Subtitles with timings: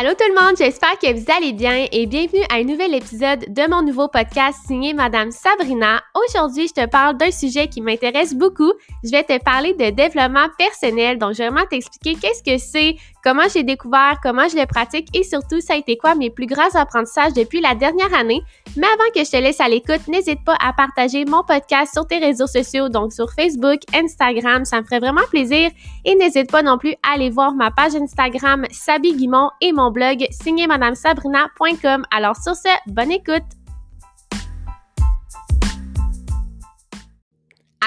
[0.00, 3.52] Allô tout le monde, j'espère que vous allez bien et bienvenue à un nouvel épisode
[3.52, 6.00] de mon nouveau podcast signé Madame Sabrina.
[6.14, 8.72] Aujourd'hui, je te parle d'un sujet qui m'intéresse beaucoup.
[9.02, 12.94] Je vais te parler de développement personnel, donc je vais vraiment t'expliquer qu'est-ce que c'est,
[13.24, 16.46] comment j'ai découvert, comment je le pratique et surtout ça a été quoi mes plus
[16.46, 18.40] grands apprentissages depuis la dernière année.
[18.76, 22.06] Mais avant que je te laisse à l'écoute, n'hésite pas à partager mon podcast sur
[22.06, 25.72] tes réseaux sociaux, donc sur Facebook, Instagram, ça me ferait vraiment plaisir.
[26.04, 29.87] Et n'hésite pas non plus à aller voir ma page Instagram Sabi Guimont et mon
[29.90, 32.06] blog signé madame-sabrina.com.
[32.10, 33.57] Alors sur ce, bonne écoute!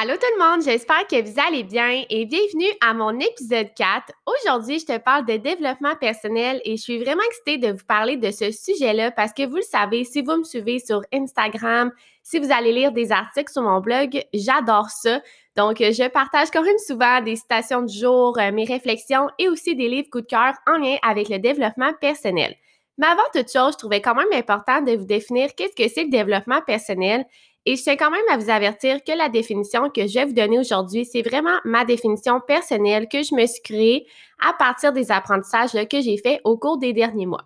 [0.04, 4.12] Allô tout le monde, j'espère que vous allez bien et bienvenue à mon épisode 4.
[4.26, 8.18] Aujourd'hui, je te parle de développement personnel et je suis vraiment excitée de vous parler
[8.18, 11.92] de ce sujet-là parce que vous le savez, si vous me suivez sur Instagram,
[12.24, 15.22] si vous allez lire des articles sur mon blog, j'adore ça.
[15.56, 19.76] Donc, je partage quand même souvent des citations du jour, euh, mes réflexions et aussi
[19.76, 22.56] des livres coup de cœur en lien avec le développement personnel.
[22.98, 26.06] Mais avant toute chose, je trouvais quand même important de vous définir qu'est-ce que c'est
[26.06, 27.26] le développement personnel
[27.66, 30.34] et je tiens quand même à vous avertir que la définition que je vais vous
[30.34, 34.08] donner aujourd'hui, c'est vraiment ma définition personnelle que je me suis créée
[34.40, 37.46] à partir des apprentissages que j'ai faits au cours des derniers mois.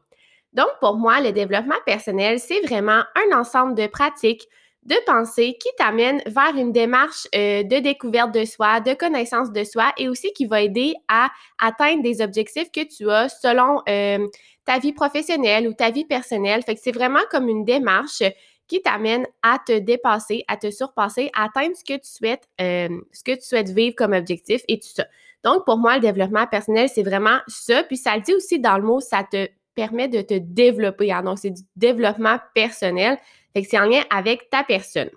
[0.54, 4.48] Donc, pour moi, le développement personnel, c'est vraiment un ensemble de pratiques,
[4.84, 9.64] de pensées qui t'amènent vers une démarche euh, de découverte de soi, de connaissance de
[9.66, 11.30] soi et aussi qui va aider à
[11.60, 14.26] atteindre des objectifs que tu as selon euh,
[14.64, 16.62] ta vie professionnelle ou ta vie personnelle.
[16.64, 18.24] Fait que c'est vraiment comme une démarche
[18.68, 22.90] qui t'amène à te dépasser, à te surpasser, à atteindre ce que tu souhaites, euh,
[23.12, 25.06] ce que tu souhaites vivre comme objectif et tout ça.
[25.44, 27.84] Donc, pour moi, le développement personnel, c'est vraiment ça.
[27.84, 31.12] Puis ça le dit aussi dans le mot, ça te permet de te développer.
[31.12, 31.22] Hein.
[31.22, 33.20] Donc, c'est du développement personnel.
[33.54, 35.10] Fait que c'est en lien avec ta personne.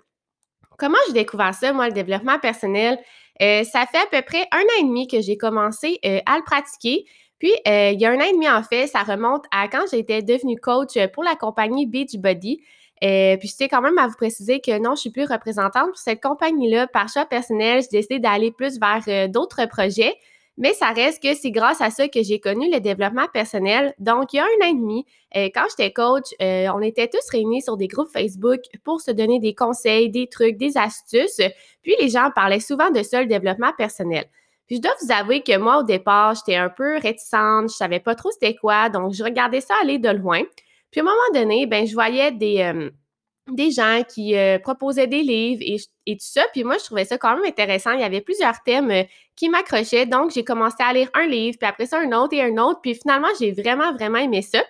[0.77, 2.99] Comment j'ai découvert ça, moi, le développement personnel?
[3.41, 6.37] Euh, ça fait à peu près un an et demi que j'ai commencé euh, à
[6.37, 7.05] le pratiquer.
[7.39, 10.21] Puis, il y a un an et demi, en fait, ça remonte à quand j'étais
[10.21, 12.61] devenue coach pour la compagnie Beachbody.
[13.03, 15.87] Euh, puis je tiens quand même à vous préciser que non, je suis plus représentante
[15.87, 16.87] pour cette compagnie-là.
[16.87, 20.15] Par choix personnel, j'ai décidé d'aller plus vers euh, d'autres projets.
[20.57, 23.93] Mais ça reste que c'est grâce à ça que j'ai connu le développement personnel.
[23.97, 25.05] Donc, il y a un an et demi,
[25.37, 29.39] euh, quand j'étais coach, on était tous réunis sur des groupes Facebook pour se donner
[29.39, 31.39] des conseils, des trucs, des astuces.
[31.81, 34.25] Puis les gens parlaient souvent de ça, le développement personnel.
[34.67, 37.99] Puis je dois vous avouer que moi, au départ, j'étais un peu réticente, je savais
[37.99, 40.41] pas trop c'était quoi, donc je regardais ça aller de loin.
[40.91, 42.89] Puis à un moment donné, ben, je voyais des, euh,
[43.51, 46.43] des gens qui euh, proposaient des livres et, et, tout ça.
[46.53, 47.91] Puis moi, je trouvais ça quand même intéressant.
[47.91, 49.03] Il y avait plusieurs thèmes euh,
[49.35, 50.05] qui m'accrochaient.
[50.05, 52.79] Donc, j'ai commencé à lire un livre, puis après ça, un autre et un autre.
[52.81, 54.63] Puis finalement, j'ai vraiment, vraiment aimé ça.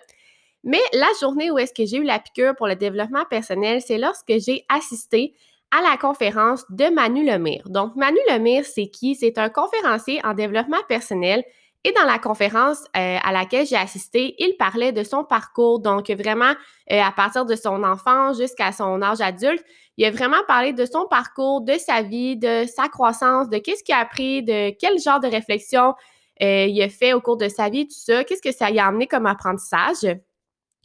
[0.62, 3.98] Mais la journée où est-ce que j'ai eu la piqûre pour le développement personnel, c'est
[3.98, 5.34] lorsque j'ai assisté
[5.70, 7.62] à la conférence de Manu Lemire.
[7.66, 9.14] Donc, Manu Lemire, c'est qui?
[9.14, 11.44] C'est un conférencier en développement personnel
[11.84, 16.10] et dans la conférence euh, à laquelle j'ai assisté, il parlait de son parcours, donc
[16.10, 16.52] vraiment
[16.92, 19.64] euh, à partir de son enfance jusqu'à son âge adulte.
[19.96, 23.82] Il a vraiment parlé de son parcours, de sa vie, de sa croissance, de qu'est-ce
[23.82, 25.94] qu'il a appris, de quel genre de réflexion
[26.42, 28.78] euh, il a fait au cours de sa vie, tout ça, qu'est-ce que ça lui
[28.78, 30.06] a amené comme apprentissage?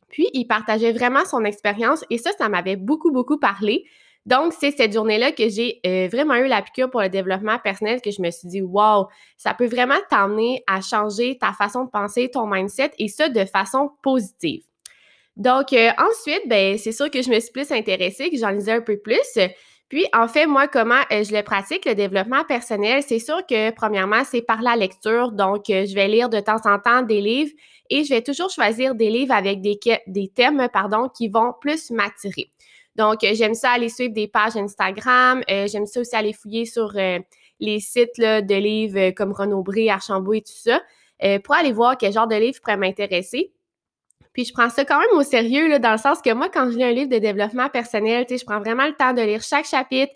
[0.09, 3.85] Puis, il partageait vraiment son expérience et ça, ça m'avait beaucoup, beaucoup parlé.
[4.25, 8.01] Donc, c'est cette journée-là que j'ai euh, vraiment eu la piqûre pour le développement personnel
[8.01, 11.89] que je me suis dit, wow, ça peut vraiment t'emmener à changer ta façon de
[11.91, 14.63] penser, ton mindset et ça de façon positive.
[15.37, 18.71] Donc, euh, ensuite, ben, c'est sûr que je me suis plus intéressée, que j'en lisais
[18.71, 19.37] un peu plus.
[19.89, 23.69] Puis, en fait, moi, comment euh, je le pratique, le développement personnel, c'est sûr que,
[23.71, 25.33] premièrement, c'est par la lecture.
[25.33, 27.51] Donc, je vais lire de temps en temps des livres
[27.91, 31.91] et je vais toujours choisir des livres avec des, des thèmes, pardon, qui vont plus
[31.91, 32.49] m'attirer.
[32.95, 35.43] Donc, euh, j'aime ça aller suivre des pages Instagram.
[35.49, 37.19] Euh, j'aime ça aussi aller fouiller sur euh,
[37.59, 40.81] les sites de livres comme Renaud Bré, Archambault et tout ça
[41.45, 43.53] pour aller voir quel genre de livre pourrait m'intéresser.
[44.33, 46.69] Puis je prends ça quand même au sérieux, là, dans le sens que moi, quand
[46.69, 49.65] je lis un livre de développement personnel, je prends vraiment le temps de lire chaque
[49.65, 50.13] chapitre.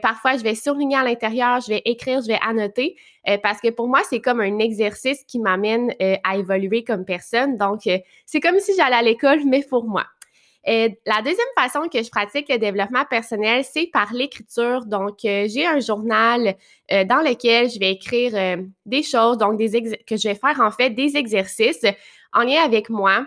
[0.00, 2.96] parfois, je vais surligner à l'intérieur, je vais écrire, je vais annoter,
[3.42, 7.56] parce que pour moi, c'est comme un exercice qui m'amène à évoluer comme personne.
[7.56, 7.80] Donc,
[8.24, 10.04] c'est comme si j'allais à l'école, mais pour moi.
[10.68, 14.84] Euh, la deuxième façon que je pratique le développement personnel, c'est par l'écriture.
[14.84, 16.56] Donc, euh, j'ai un journal
[16.90, 19.70] euh, dans lequel je vais écrire des choses, donc des
[20.06, 21.84] que je vais faire en fait des exercices
[22.32, 23.26] en lien avec moi.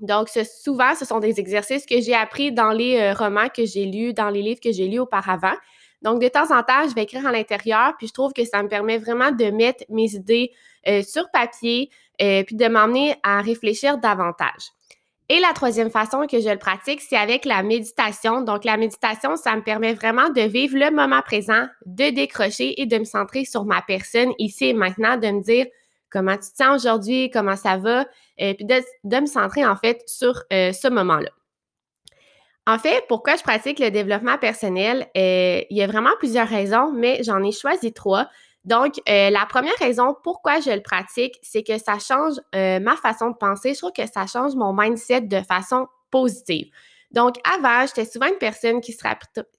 [0.00, 0.30] Donc,
[0.64, 4.30] souvent, ce sont des exercices que j'ai appris dans les romans que j'ai lus, dans
[4.30, 5.52] les livres que j'ai lus auparavant.
[6.00, 8.62] Donc, de temps en temps, je vais écrire à l'intérieur, puis je trouve que ça
[8.62, 10.50] me permet vraiment de mettre mes idées
[11.02, 14.72] sur papier, puis de m'emmener à réfléchir davantage.
[15.32, 18.42] Et la troisième façon que je le pratique, c'est avec la méditation.
[18.42, 22.84] Donc, la méditation, ça me permet vraiment de vivre le moment présent, de décrocher et
[22.84, 25.64] de me centrer sur ma personne ici et maintenant, de me dire
[26.10, 28.04] comment tu te sens aujourd'hui, comment ça va,
[28.36, 31.30] et puis de, me centrer en fait sur ce moment-là.
[32.66, 37.22] En fait, pourquoi je pratique le développement personnel, il y a vraiment plusieurs raisons, mais
[37.22, 38.28] j'en ai choisi trois.
[38.64, 42.96] Donc, euh, la première raison pourquoi je le pratique, c'est que ça change euh, ma
[42.96, 43.74] façon de penser.
[43.74, 46.68] Je trouve que ça change mon mindset de façon positive.
[47.10, 49.02] Donc, avant, j'étais souvent une personne qui se,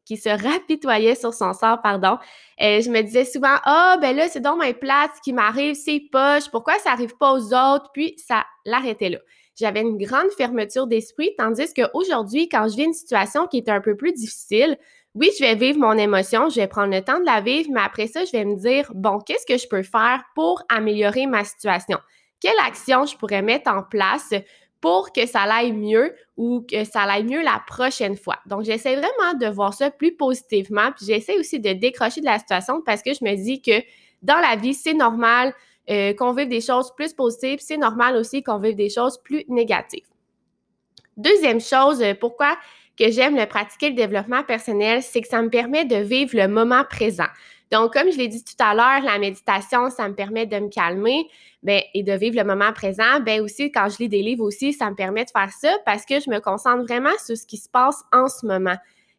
[0.06, 2.18] qui rapitoyait sur son sort, pardon.
[2.62, 6.02] Euh, je me disais souvent, ah, ben là, c'est donc ma place qui m'arrive, c'est
[6.12, 7.92] poche, pourquoi ça arrive pas aux autres?
[7.94, 9.20] Puis, ça l'arrêtait là.
[9.56, 13.82] J'avais une grande fermeture d'esprit, tandis qu'aujourd'hui, quand je vis une situation qui est un
[13.82, 14.80] peu plus difficile,
[15.16, 17.82] oui, je vais vivre mon émotion, je vais prendre le temps de la vivre, mais
[17.82, 21.44] après ça, je vais me dire, bon, qu'est-ce que je peux faire pour améliorer ma
[21.44, 22.00] situation?
[22.40, 24.34] Quelle action je pourrais mettre en place
[24.82, 28.40] pour que ça aille mieux ou que ça aille mieux la prochaine fois?
[28.48, 32.40] Donc, j'essaie vraiment de voir ça plus positivement, puis j'essaie aussi de décrocher de la
[32.40, 33.84] situation parce que je me dis que
[34.24, 35.54] dans la vie, c'est normal
[35.92, 39.44] euh, qu'on vive des choses plus positives, c'est normal aussi qu'on vive des choses plus
[39.48, 40.08] négatives.
[41.18, 42.58] Deuxième chose, euh, pourquoi
[42.98, 46.48] que j'aime le pratiquer le développement personnel, c'est que ça me permet de vivre le
[46.48, 47.28] moment présent.
[47.72, 50.70] Donc, comme je l'ai dit tout à l'heure, la méditation, ça me permet de me
[50.70, 51.28] calmer
[51.64, 53.20] ben, et de vivre le moment présent.
[53.26, 56.06] Ben aussi, quand je lis des livres aussi, ça me permet de faire ça parce
[56.06, 58.76] que je me concentre vraiment sur ce qui se passe en ce moment.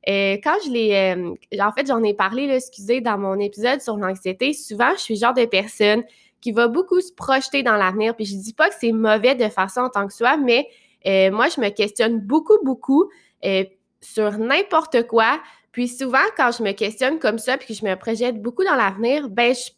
[0.09, 3.81] Euh, quand je l'ai, euh, en fait, j'en ai parlé, là, excusez, dans mon épisode
[3.81, 4.53] sur l'anxiété.
[4.53, 6.05] Souvent, je suis le genre de personne
[6.41, 8.15] qui va beaucoup se projeter dans l'avenir.
[8.15, 10.69] Puis je dis pas que c'est mauvais de faire ça en tant que soi, mais
[11.07, 13.11] euh, moi, je me questionne beaucoup, beaucoup
[13.45, 13.65] euh,
[14.01, 15.41] sur n'importe quoi.
[15.73, 18.77] Puis souvent, quand je me questionne comme ça, puis que je me projette beaucoup dans
[18.77, 19.71] l'avenir, ben je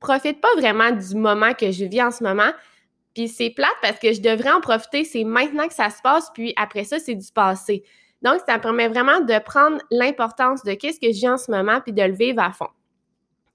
[0.00, 2.50] profite pas vraiment du moment que je vis en ce moment.
[3.14, 5.04] Puis c'est plate parce que je devrais en profiter.
[5.04, 7.84] C'est maintenant que ça se passe, puis après ça, c'est du passé.
[8.22, 11.80] Donc, ça me permet vraiment de prendre l'importance de qu'est-ce que j'ai en ce moment,
[11.82, 12.70] puis de le vivre à fond.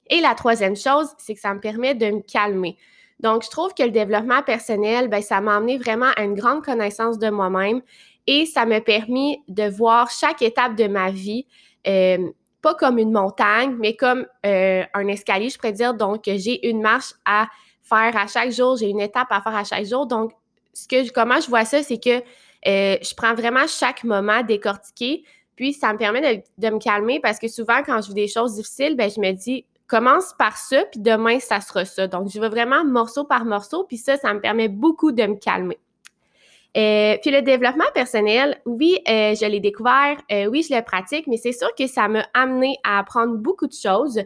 [0.09, 2.77] Et la troisième chose, c'est que ça me permet de me calmer.
[3.19, 6.63] Donc, je trouve que le développement personnel, ben, ça m'a amené vraiment à une grande
[6.63, 7.81] connaissance de moi-même
[8.31, 11.47] et ça m'a permis de voir chaque étape de ma vie,
[11.87, 12.29] euh,
[12.61, 15.95] pas comme une montagne, mais comme euh, un escalier, je pourrais dire.
[15.95, 17.47] Donc, j'ai une marche à
[17.81, 20.05] faire à chaque jour, j'ai une étape à faire à chaque jour.
[20.05, 20.33] Donc,
[20.73, 22.19] ce que, comment je vois ça, c'est que
[22.67, 25.23] euh, je prends vraiment chaque moment décortiqué,
[25.55, 28.53] puis ça me permet de, me calmer parce que souvent, quand je vis des choses
[28.53, 32.05] difficiles, ben, je me dis, commence par ça, puis demain, ça sera ça.
[32.05, 35.35] Donc, je vais vraiment morceau par morceau, puis ça, ça me permet beaucoup de me
[35.35, 35.79] calmer.
[36.77, 41.25] Euh, puis le développement personnel, oui, euh, je l'ai découvert, euh, oui, je le pratique,
[41.25, 44.21] mais c'est sûr que ça m'a amené à apprendre beaucoup de choses.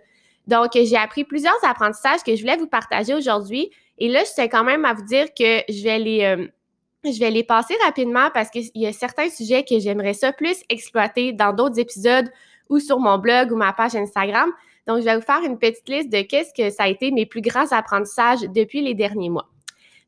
[0.47, 3.71] Donc, j'ai appris plusieurs apprentissages que je voulais vous partager aujourd'hui.
[3.97, 6.49] Et là, je tiens quand même à vous dire que je vais les,
[7.05, 10.57] je vais les passer rapidement parce qu'il y a certains sujets que j'aimerais ça plus
[10.67, 12.29] exploiter dans d'autres épisodes
[12.69, 14.51] ou sur mon blog ou ma page Instagram.
[14.85, 17.25] Donc, je vais vous faire une petite liste de qu'est-ce que ça a été mes
[17.25, 19.52] plus grands apprentissages depuis les derniers mois.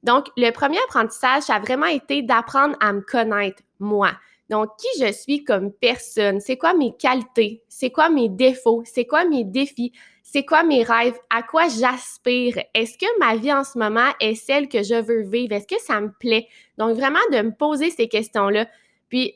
[0.03, 4.11] Donc, le premier apprentissage, ça a vraiment été d'apprendre à me connaître, moi.
[4.49, 9.05] Donc, qui je suis comme personne, c'est quoi mes qualités, c'est quoi mes défauts, c'est
[9.05, 13.63] quoi mes défis, c'est quoi mes rêves, à quoi j'aspire, est-ce que ma vie en
[13.63, 16.47] ce moment est celle que je veux vivre, est-ce que ça me plaît?
[16.77, 18.67] Donc, vraiment de me poser ces questions-là.
[19.09, 19.33] Puis,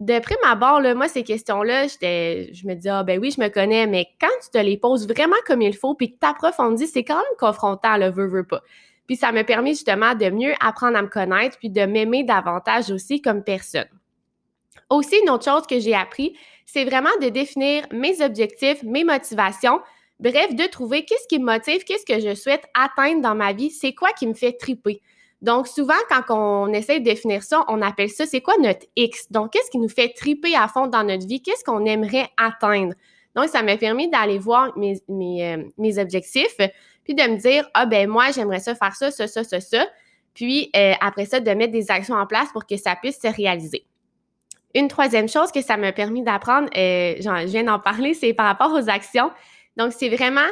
[0.00, 3.48] de prime abord, là, moi, ces questions-là, je me dis, ah ben oui, je me
[3.48, 6.86] connais, mais quand tu te les poses vraiment comme il faut, puis que tu approfondis,
[6.86, 8.62] c'est quand même confrontant, le veux, veux pas.
[9.08, 12.90] Puis ça m'a permis justement de mieux apprendre à me connaître, puis de m'aimer davantage
[12.90, 13.88] aussi comme personne.
[14.90, 19.80] Aussi, une autre chose que j'ai appris, c'est vraiment de définir mes objectifs, mes motivations,
[20.20, 23.70] bref, de trouver qu'est-ce qui me motive, qu'est-ce que je souhaite atteindre dans ma vie,
[23.70, 25.00] c'est quoi qui me fait triper.
[25.40, 29.30] Donc, souvent, quand on essaie de définir ça, on appelle ça, c'est quoi notre X?
[29.30, 31.40] Donc, qu'est-ce qui nous fait triper à fond dans notre vie?
[31.40, 32.94] Qu'est-ce qu'on aimerait atteindre?
[33.36, 36.56] Donc, ça m'a permis d'aller voir mes, mes, euh, objectifs,
[37.08, 39.86] puis de me dire, ah ben moi, j'aimerais ça faire ça, ça, ça, ça, ça.
[40.34, 43.34] Puis, euh, après ça, de mettre des actions en place pour que ça puisse se
[43.34, 43.86] réaliser.
[44.74, 48.44] Une troisième chose que ça m'a permis d'apprendre, euh, je viens d'en parler, c'est par
[48.44, 49.30] rapport aux actions.
[49.78, 50.46] Donc, c'est vraiment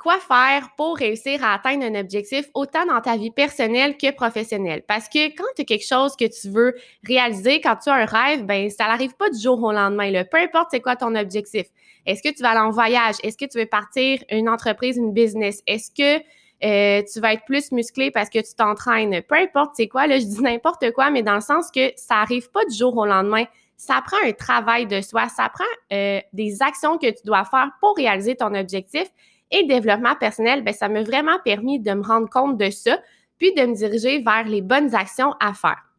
[0.00, 4.82] quoi faire pour réussir à atteindre un objectif autant dans ta vie personnelle que professionnelle?
[4.88, 6.74] Parce que quand tu as quelque chose que tu veux
[7.06, 10.10] réaliser, quand tu as un rêve, ben ça n'arrive pas du jour au lendemain.
[10.10, 10.24] Là.
[10.24, 11.66] Peu importe c'est quoi ton objectif.
[12.06, 13.16] Est-ce que tu vas aller en voyage?
[13.22, 15.62] Est-ce que tu veux partir une entreprise, une business?
[15.66, 16.24] Est-ce que
[16.62, 19.22] euh, tu vas être plus musclé parce que tu t'entraînes?
[19.28, 22.16] Peu importe c'est quoi, là, je dis n'importe quoi, mais dans le sens que ça
[22.16, 23.44] n'arrive pas du jour au lendemain.
[23.76, 27.70] Ça prend un travail de soi, ça prend euh, des actions que tu dois faire
[27.80, 29.10] pour réaliser ton objectif.
[29.50, 32.98] Et développement personnel, ben, ça m'a vraiment permis de me rendre compte de ça,
[33.38, 35.90] puis de me diriger vers les bonnes actions à faire.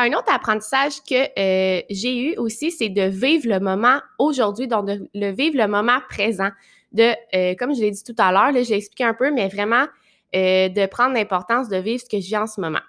[0.00, 4.86] Un autre apprentissage que euh, j'ai eu aussi, c'est de vivre le moment aujourd'hui, donc
[4.86, 6.50] de vivre le moment présent.
[6.92, 9.48] De, euh, comme je l'ai dit tout à l'heure, je l'ai expliqué un peu, mais
[9.48, 9.86] vraiment
[10.36, 12.80] euh, de prendre l'importance de vivre ce que vis en ce moment.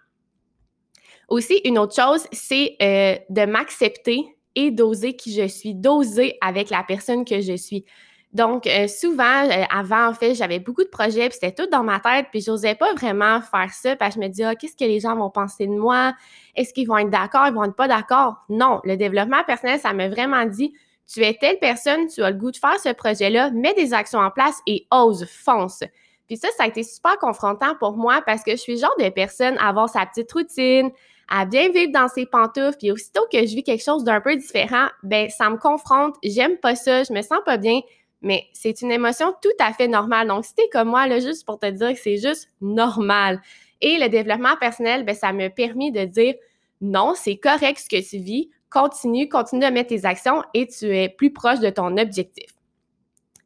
[1.29, 4.23] Aussi, une autre chose, c'est de m'accepter
[4.53, 7.85] et d'oser qui je suis, d'oser avec la personne que je suis.
[8.31, 11.83] Donc, euh, souvent, euh, avant, en fait, j'avais beaucoup de projets, puis c'était tout dans
[11.83, 14.75] ma tête, puis j'osais pas vraiment faire ça, parce que je me disais, ah, qu'est-ce
[14.75, 16.13] que les gens vont penser de moi?
[16.55, 17.48] Est-ce qu'ils vont être d'accord?
[17.48, 18.36] Ils vont être pas d'accord?
[18.48, 20.74] Non, le développement personnel, ça m'a vraiment dit,
[21.12, 24.19] tu es telle personne, tu as le goût de faire ce projet-là, mets des actions
[24.19, 25.83] en place et ose, fonce.
[26.27, 28.95] Puis ça, ça a été super confrontant pour moi parce que je suis le genre
[29.00, 30.91] de personne à avoir sa petite routine,
[31.27, 34.36] à bien vivre dans ses pantoufles, puis aussitôt que je vis quelque chose d'un peu
[34.36, 37.79] différent, ben ça me confronte, j'aime pas ça, je me sens pas bien,
[38.21, 40.27] mais c'est une émotion tout à fait normale.
[40.27, 43.41] Donc, si t'es comme moi, là, juste pour te dire que c'est juste normal.
[43.81, 46.35] Et le développement personnel, ben, ça m'a permis de dire
[46.81, 50.95] non, c'est correct ce que tu vis, continue, continue de mettre tes actions et tu
[50.95, 52.51] es plus proche de ton objectif.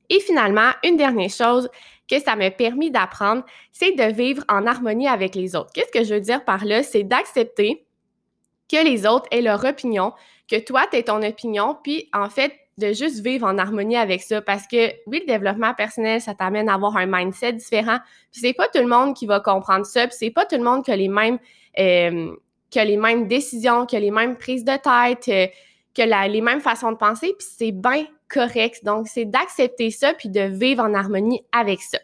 [0.10, 1.70] Et finalement, une dernière chose
[2.10, 5.72] que ça m'a permis d'apprendre, c'est de vivre en harmonie avec les autres.
[5.74, 6.84] Qu'est-ce que je veux dire par là?
[6.84, 7.86] C'est d'accepter
[8.70, 10.13] que les autres aient leur opinion,
[10.48, 14.42] que toi, tu ton opinion, puis en fait, de juste vivre en harmonie avec ça
[14.42, 18.00] parce que oui, le développement personnel, ça t'amène à avoir un mindset différent.
[18.32, 20.63] Puis c'est pas tout le monde qui va comprendre ça, puis c'est pas tout le
[20.63, 21.38] monde qui a les mêmes
[21.80, 22.36] euh,
[22.74, 25.48] que les mêmes décisions, que les mêmes prises de tête, euh,
[25.96, 28.84] que les mêmes façons de penser, puis c'est bien correct.
[28.84, 32.00] Donc, c'est d'accepter ça, puis de vivre en harmonie avec ça.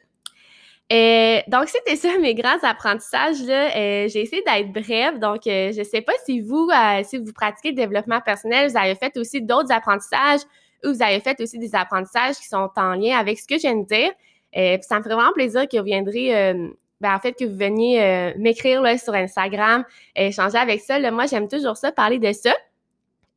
[0.91, 3.43] Euh, donc, c'était ça mes grands apprentissages.
[3.43, 3.75] Là.
[3.75, 5.19] Euh, j'ai essayé d'être brève.
[5.19, 6.69] Donc, euh, je ne sais pas si vous,
[7.03, 10.41] si vous pratiquez le développement personnel, vous avez fait aussi d'autres apprentissages
[10.84, 13.62] ou vous avez fait aussi des apprentissages qui sont en lien avec ce que je
[13.62, 14.12] viens de dire.
[14.81, 16.53] ça me ferait vraiment plaisir que vous viendrez,
[17.01, 19.84] ben, en fait, que vous veniez m'écrire sur Instagram,
[20.15, 21.00] échanger avec ça.
[21.12, 22.53] moi, j'aime toujours ça, parler de ça.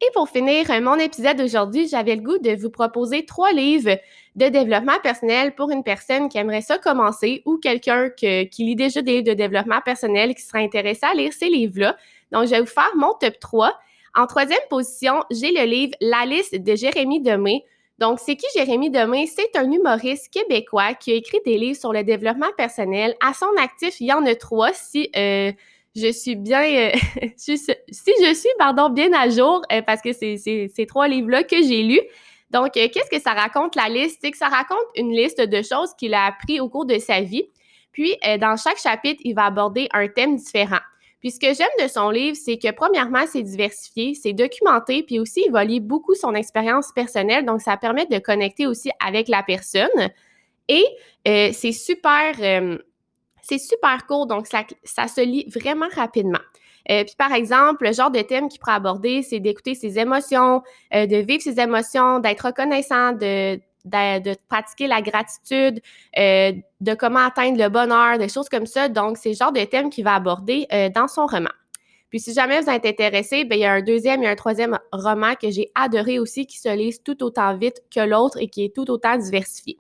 [0.05, 3.97] Et pour finir mon épisode d'aujourd'hui, j'avais le goût de vous proposer trois livres
[4.35, 9.01] de développement personnel pour une personne qui aimerait ça commencer ou quelqu'un qui lit déjà
[9.01, 11.97] des livres de développement personnel qui serait intéressé à lire ces livres-là.
[12.33, 13.79] Donc, je vais vous faire mon top 3.
[14.17, 17.65] En troisième position, j'ai le livre La liste de Jérémy Demé.
[18.01, 19.29] Donc, c'est qui Jérémy Demé?
[19.29, 23.15] C'est un humoriste québécois qui a écrit des livres sur le développement personnel.
[23.25, 24.73] À son actif, il y en a trois.
[24.73, 25.53] Si euh,
[25.95, 26.91] je suis bien, euh,
[27.37, 31.57] si je suis, pardon, bien à jour, euh, parce que c'est ces trois livres-là que
[31.63, 32.01] j'ai lus.
[32.51, 34.19] Donc, euh, qu'est-ce que ça raconte la liste?
[34.23, 37.21] C'est que ça raconte une liste de choses qu'il a appris au cours de sa
[37.21, 37.45] vie.
[37.93, 40.81] Puis, dans chaque chapitre, il va aborder un thème différent.
[41.21, 45.19] Puis, ce que j'aime de son livre, c'est que premièrement, c'est diversifié, c'est documenté, puis
[45.19, 47.45] aussi, il va lire beaucoup son expérience personnelle.
[47.45, 49.91] Donc, ça permet de connecter aussi avec la personne.
[50.69, 50.87] Et
[51.27, 52.35] c'est super
[53.43, 56.39] c'est super court, donc ça, se lit vraiment rapidement.
[56.91, 60.63] Euh, puis par exemple, le genre de thème qu'il pourrait aborder, c'est d'écouter ses émotions,
[60.95, 63.61] euh, de vivre ses émotions, d'être reconnaissant, de,
[64.49, 65.81] pratiquer la gratitude,
[66.19, 68.89] euh, de comment atteindre le bonheur, des choses comme ça.
[68.89, 71.51] Donc, c'est le genre de thème qu'il va aborder dans son roman.
[72.11, 74.79] Puis si jamais vous êtes intéressé, bien, il y a un deuxième et un troisième
[74.93, 78.67] roman que j'ai adoré aussi qui se lise tout autant vite que l'autre et qui
[78.67, 79.79] est tout autant diversifié.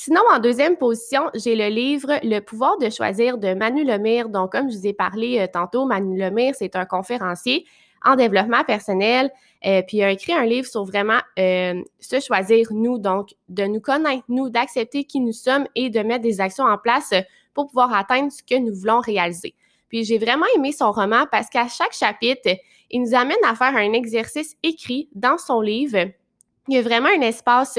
[0.00, 4.28] Sinon, en deuxième position, j'ai le livre Le pouvoir de choisir de Manu Lemire.
[4.28, 7.66] Donc, comme je vous ai parlé euh, tantôt, Manu Lemire, c'est un conférencier
[8.04, 9.28] en développement personnel.
[9.66, 13.64] Euh, puis il a écrit un livre sur vraiment euh, se choisir nous, donc de
[13.64, 17.12] nous connaître nous, d'accepter qui nous sommes et de mettre des actions en place
[17.52, 19.56] pour pouvoir atteindre ce que nous voulons réaliser.
[19.88, 22.50] Puis j'ai vraiment aimé son roman parce qu'à chaque chapitre,
[22.92, 25.98] il nous amène à faire un exercice écrit dans son livre.
[26.68, 27.76] Il y a vraiment un espace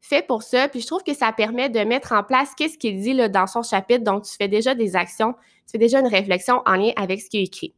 [0.00, 0.68] fait pour ça.
[0.68, 3.62] Puis je trouve que ça permet de mettre en place qu'est-ce qu'il dit dans son
[3.62, 4.04] chapitre.
[4.04, 5.34] Donc, tu fais déjà des actions,
[5.66, 7.74] tu fais déjà une réflexion en lien avec ce qu'il écrit.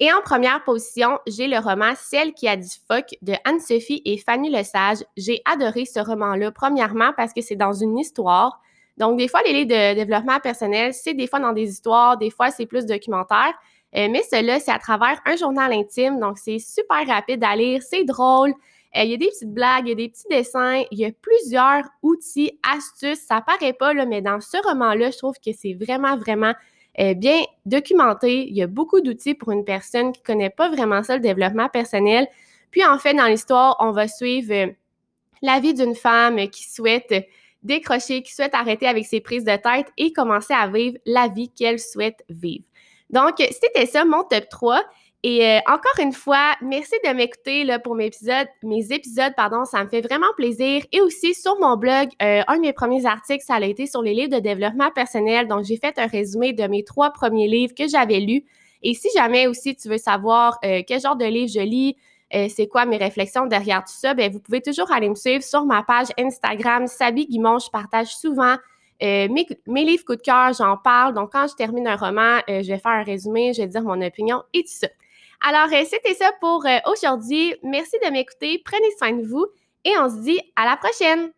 [0.00, 4.18] Et en première position, j'ai le roman Celle qui a dit fuck de Anne-Sophie et
[4.18, 4.98] Fanny Lesage.
[5.16, 8.60] J'ai adoré ce roman-là, premièrement parce que c'est dans une histoire.
[8.96, 12.30] Donc, des fois, les livres de développement personnel, c'est des fois dans des histoires, des
[12.30, 13.54] fois, c'est plus documentaire.
[13.94, 16.18] Euh, mais cela, c'est à travers un journal intime.
[16.18, 18.54] Donc, c'est super rapide à lire, c'est drôle.
[18.96, 21.04] Euh, il y a des petites blagues, il y a des petits dessins, il y
[21.04, 23.20] a plusieurs outils, astuces.
[23.20, 26.52] Ça paraît pas, là, mais dans ce roman-là, je trouve que c'est vraiment, vraiment
[27.00, 28.46] euh, bien documenté.
[28.46, 31.22] Il y a beaucoup d'outils pour une personne qui ne connaît pas vraiment ça, le
[31.22, 32.28] développement personnel.
[32.70, 34.66] Puis en fait, dans l'histoire, on va suivre euh,
[35.40, 37.14] la vie d'une femme qui souhaite
[37.62, 41.50] décrocher, qui souhaite arrêter avec ses prises de tête et commencer à vivre la vie
[41.50, 42.64] qu'elle souhaite vivre.
[43.10, 44.82] Donc, c'était ça mon top 3.
[45.24, 49.84] Et euh, encore une fois, merci de m'écouter pour mes épisodes, mes épisodes, pardon, ça
[49.84, 50.82] me fait vraiment plaisir.
[50.90, 54.02] Et aussi sur mon blog, euh, un de mes premiers articles, ça a été sur
[54.02, 55.46] les livres de développement personnel.
[55.46, 58.44] Donc, j'ai fait un résumé de mes trois premiers livres que j'avais lus.
[58.82, 61.96] Et si jamais aussi tu veux savoir euh, quel genre de livre je lis,
[62.48, 65.66] c'est quoi mes réflexions derrière tout ça, bien, vous pouvez toujours aller me suivre sur
[65.66, 67.58] ma page Instagram, Sabi Guimont.
[67.58, 68.56] Je partage souvent
[69.02, 69.28] mes,
[69.66, 71.12] livres coup de cœur, j'en parle.
[71.12, 74.00] Donc, quand je termine un roman, je vais faire un résumé, je vais dire mon
[74.00, 74.88] opinion et tout ça.
[75.44, 77.54] Alors, euh, c'était ça pour euh, aujourd'hui.
[77.64, 78.62] Merci de m'écouter.
[78.64, 79.46] Prenez soin de vous
[79.84, 81.32] et on se dit à la prochaine.